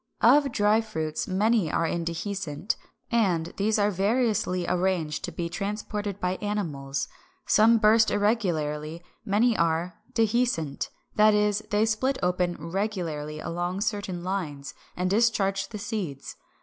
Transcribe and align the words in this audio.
Of 0.21 0.51
dry 0.51 0.81
fruits 0.81 1.27
many 1.27 1.71
are 1.71 1.85
indehiscent; 1.87 2.75
and 3.11 3.53
these 3.57 3.77
are 3.77 3.91
variously 3.91 4.65
arranged 4.67 5.23
to 5.25 5.31
be 5.31 5.47
transported 5.47 6.19
by 6.19 6.37
animals. 6.37 7.07
Some 7.45 7.77
burst 7.77 8.09
irregularly; 8.09 9.03
many 9.23 9.55
are 9.55 9.99
Dehiscent, 10.13 10.89
that 11.17 11.35
is, 11.35 11.59
they 11.69 11.85
split 11.85 12.17
open 12.23 12.57
regularly 12.71 13.39
along 13.41 13.81
certain 13.81 14.23
lines, 14.23 14.73
and 14.97 15.07
discharge 15.07 15.67
the 15.69 15.77
seeds. 15.77 16.35